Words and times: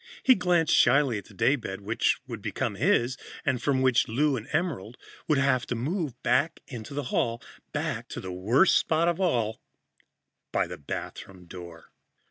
He 0.23 0.33
glanced 0.33 0.73
shyly 0.73 1.19
at 1.19 1.25
the 1.25 1.33
daybed, 1.35 1.81
which 1.81 2.17
would 2.25 2.41
become 2.41 2.73
his, 2.73 3.19
and 3.45 3.61
from 3.61 3.83
which 3.83 4.07
Lou 4.07 4.35
and 4.35 4.47
Emerald 4.51 4.97
would 5.27 5.37
have 5.37 5.67
to 5.67 5.75
move 5.75 6.15
back 6.23 6.59
into 6.65 6.95
the 6.95 7.03
hall, 7.13 7.39
back 7.71 8.09
to 8.09 8.19
the 8.19 8.31
worst 8.33 8.75
spot 8.77 9.07
of 9.07 9.19
all 9.21 9.61
by 10.51 10.65
the 10.65 10.79
bathroom 10.79 11.45
door. 11.45 11.91